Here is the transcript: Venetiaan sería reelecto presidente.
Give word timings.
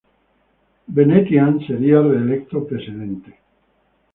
Venetiaan 0.87 1.59
sería 1.67 2.01
reelecto 2.01 2.65
presidente. 2.65 3.37